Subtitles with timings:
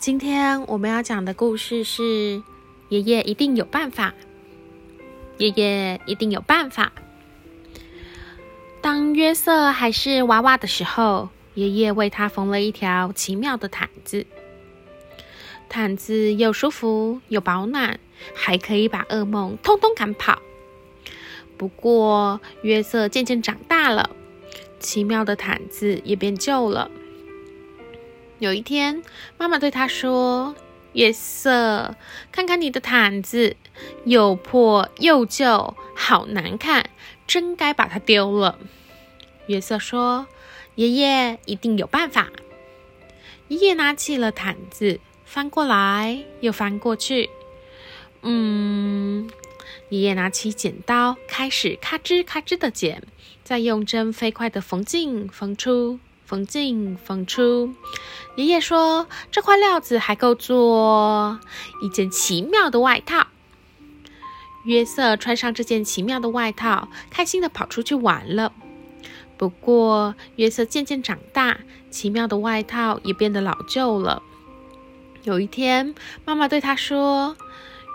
[0.00, 2.42] 今天我们要讲的故事是：
[2.88, 4.14] 爷爷一定有办法。
[5.36, 6.90] 爷爷一定有办法。
[8.80, 14.24] 当约瑟还是娃娃的时候，爷爷为他缝了一条奇妙的毯子。
[15.68, 18.00] 毯子又舒服又保暖，
[18.34, 20.40] 还可以把噩梦通通赶跑。
[21.58, 24.08] 不过，约瑟渐渐长大了，
[24.78, 26.90] 奇妙的毯子也变旧了。
[28.40, 29.02] 有一天，
[29.36, 30.56] 妈妈对他说
[30.94, 31.94] ：“约瑟，
[32.32, 33.54] 看看你的毯子，
[34.06, 36.88] 又破又旧，好难看，
[37.26, 38.58] 真该把它丢了。”
[39.46, 40.26] 约瑟说
[40.76, 42.30] ：“爷爷一定有办法。”
[43.48, 47.28] 爷爷拿起了毯子，翻过来又翻过去。
[48.22, 49.28] 嗯，
[49.90, 53.02] 爷爷拿起剪刀，开始咔吱咔吱的剪，
[53.44, 56.00] 再用针飞快的缝进缝出。
[56.30, 57.74] 缝进缝出，
[58.36, 61.40] 爷爷说：“这块料子还够做
[61.82, 63.26] 一件奇妙的外套。”
[64.62, 68.52] 约瑟穿上这件奇妙的外套，开心的跑出去玩了。
[69.36, 71.58] 不过，约瑟渐渐长大，
[71.90, 74.22] 奇妙的外套也变得老旧了。
[75.24, 77.36] 有一天，妈妈对他说：“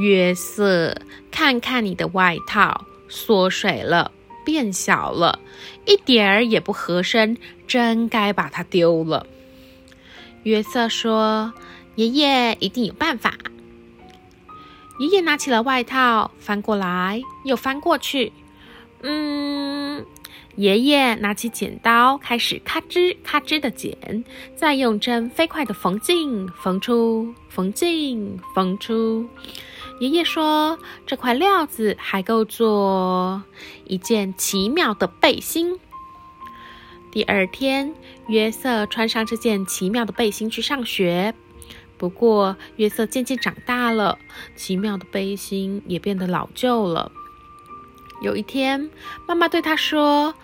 [0.00, 0.96] 约瑟，
[1.30, 4.10] 看看你的外套，缩水了。”
[4.44, 5.38] 变小了，
[5.86, 9.26] 一点儿也不合身，真该把它丢了。
[10.42, 11.52] 约瑟说
[11.96, 13.34] ：“爷爷一定有办法。”
[14.98, 18.32] 爷爷拿起了外套，翻过来又翻过去。
[19.02, 20.04] 嗯，
[20.54, 29.26] 爷爷拿起剪刀，开始咔吱咔吱的剪，再用针飞快的缝进缝出，缝进缝出。
[30.00, 33.42] 爷爷说：“这块料子还够做
[33.84, 35.78] 一件奇妙的背心。”
[37.12, 37.94] 第二天，
[38.26, 41.34] 约瑟穿上这件奇妙的背心去上学。
[41.98, 44.18] 不过，约瑟渐渐长大了，
[44.56, 47.12] 奇妙的背心也变得老旧了。
[48.22, 48.90] 有一天，
[49.28, 50.34] 妈妈对他说：“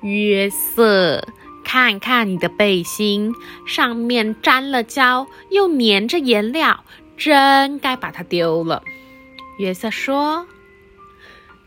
[0.00, 1.26] 约瑟，
[1.64, 3.34] 看看你的背心，
[3.66, 6.84] 上面沾了胶，又粘着颜料，
[7.16, 8.82] 真该把它丢了。”
[9.58, 10.46] 约瑟说：“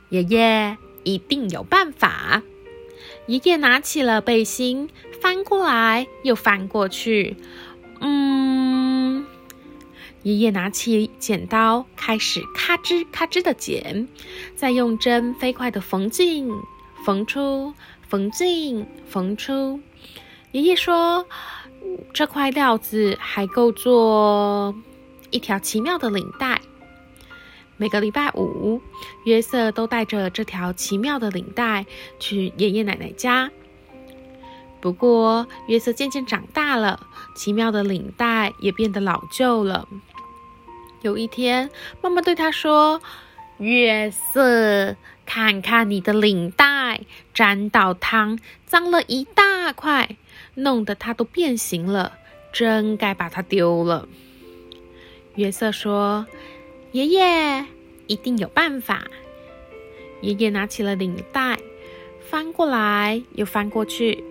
[0.10, 2.42] 爷爷一定有办法。”
[3.28, 4.90] 爷爷拿起了背心，
[5.20, 7.38] 翻过来又翻过去。
[8.00, 9.26] 嗯，
[10.22, 14.08] 爷爷拿起剪刀，开始咔吱咔吱的剪，
[14.56, 16.52] 再用针飞快的缝进
[17.04, 17.74] 缝出，
[18.08, 19.80] 缝进缝出。
[20.52, 21.26] 爷爷说
[22.14, 24.76] ：“这块料子还够做
[25.36, 26.62] 一条奇妙的领带。”
[27.78, 28.82] 每个礼拜五，
[29.26, 31.86] 约瑟都带着这条奇妙的领带
[32.20, 33.52] 去爷爷奶奶家。
[34.80, 39.90] 不过，约瑟渐渐长大了，奇妙的领带也变得老旧了。
[41.02, 41.70] 有一天，
[42.02, 43.02] 妈妈对他说
[43.60, 44.96] ：“约瑟，
[45.26, 47.02] 看看你的领带，
[47.34, 50.16] 沾到汤，脏了一大块，
[50.54, 52.14] 弄得它都变形了，
[52.54, 54.08] 真该把它丢了。”
[55.36, 56.26] 约瑟说。
[56.92, 57.66] 爷爷
[58.08, 59.06] 一定有办法。
[60.22, 61.60] 爷爷拿起了领带，
[62.22, 64.24] 翻过来又翻过去。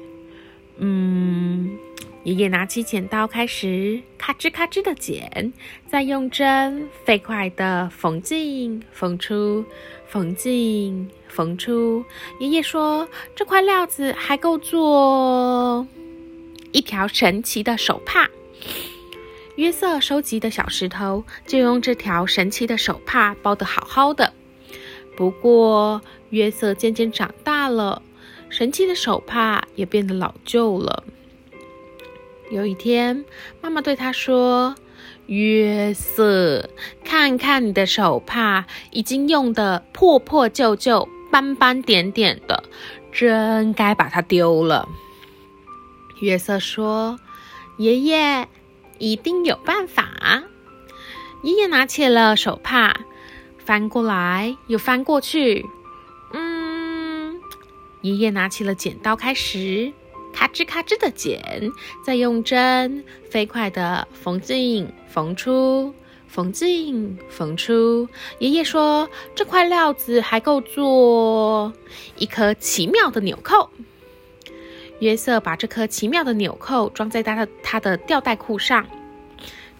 [0.78, 1.76] 嗯，
[2.22, 5.52] 爷爷拿起剪刀，开始咔吱咔吱的剪，
[5.86, 9.62] 再用针飞快的缝进缝出，
[10.08, 12.02] 缝进缝出。
[12.40, 13.06] 爷爷说
[13.36, 15.86] ：“这块料子还够做
[16.72, 18.26] 一条神奇的手帕。”
[19.56, 24.32] 约瑟收集的小石头就用这条神奇的手帕包得好好的。
[25.16, 28.02] 不过，约瑟渐渐长大了，
[28.48, 31.04] 神奇的手帕也变得老旧了。
[32.50, 33.24] 有一天，
[33.60, 34.74] 妈妈对他说
[35.26, 36.68] ：“约瑟，
[37.04, 42.64] 看看你的手帕，已经用得破破旧旧、斑斑点点的，
[43.12, 44.88] 真该把它丢了。”
[46.20, 47.20] 约瑟说
[47.78, 48.48] ：“爷爷。”
[48.98, 50.44] 一定有办法。
[51.42, 53.00] 爷爷拿起了手帕，
[53.58, 55.64] 翻过来又翻过去。
[56.32, 57.40] 嗯，
[58.00, 59.92] 爷爷拿起了剪刀，开始
[60.32, 61.70] 咔吱咔吱的剪，
[62.04, 65.94] 再用针飞快的缝进缝出，
[66.26, 68.08] 缝进缝出。
[68.38, 71.72] 爷爷说：“这块料子还够做
[72.16, 73.70] 一颗奇妙的纽扣。”
[75.00, 78.86] 约瑟把这颗奇妙的纽扣装在他的他的吊带裤上，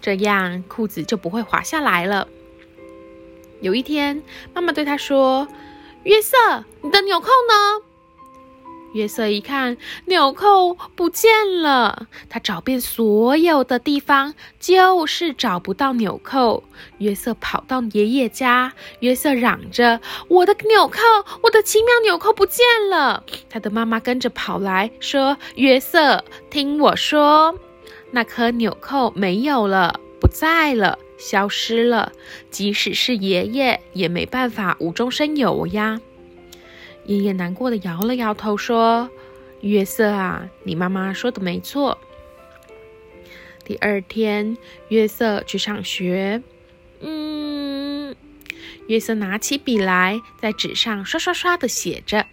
[0.00, 2.28] 这样裤子就不会滑下来了。
[3.60, 4.22] 有一天，
[4.52, 5.48] 妈妈对他说
[6.04, 6.36] ：“约瑟，
[6.82, 7.84] 你的纽扣呢？”
[8.94, 9.76] 约瑟一看，
[10.06, 11.30] 纽扣不见
[11.62, 12.06] 了。
[12.30, 16.62] 他找遍所有的地方，就是找不到纽扣。
[16.98, 21.00] 约瑟跑到爷爷家，约瑟嚷着：“我的纽扣，
[21.42, 27.58] 我的奇妙纽扣不见了！”他的妈妈跟着跑来说：“约瑟，听我说，
[28.12, 32.12] 那颗纽扣没有了，不在了，消失了。
[32.48, 36.00] 即使是爷爷，也没办法无中生有呀。”
[37.06, 39.10] 爷爷难过的摇了摇头，说
[39.60, 41.98] ：“约瑟啊，你妈妈说的没错。”
[43.64, 44.56] 第二天，
[44.88, 46.42] 约瑟去上学。
[47.00, 48.14] 嗯，
[48.88, 52.26] 约瑟拿起笔来，在纸上刷刷刷的写着。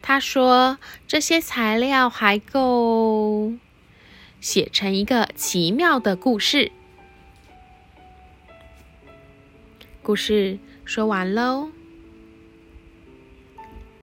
[0.00, 3.52] 他说：“这些材料还够
[4.40, 6.72] 写成一个奇妙的故事。”
[10.02, 11.70] 故事说完喽。